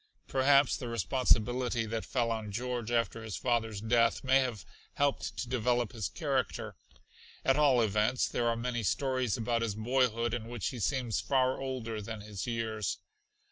Perhaps 0.27 0.77
the 0.77 0.87
responsibility 0.87 1.85
that 1.85 2.05
fell 2.05 2.31
on 2.31 2.51
George 2.51 2.89
after 2.89 3.21
his 3.21 3.35
father's 3.35 3.79
death 3.79 4.23
may 4.23 4.39
have 4.39 4.65
helped 4.95 5.37
to 5.37 5.47
develop 5.47 5.91
his 5.93 6.09
character. 6.09 6.75
At 7.45 7.55
all 7.57 7.83
events 7.83 8.27
there 8.27 8.47
are 8.47 8.55
many 8.55 8.81
stories 8.81 9.37
about 9.37 9.61
his 9.61 9.75
boyhood 9.75 10.33
in 10.33 10.47
which 10.47 10.69
he 10.69 10.79
seems 10.79 11.21
far 11.21 11.59
older 11.61 12.01
than 12.01 12.21
his 12.21 12.47
years. 12.47 12.97